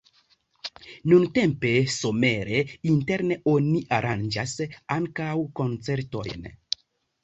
[1.11, 2.63] Nuntempe somere
[2.95, 4.59] interne oni aranĝas
[5.01, 6.55] ankaŭ koncertojn.